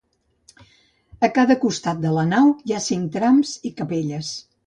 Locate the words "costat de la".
1.65-2.25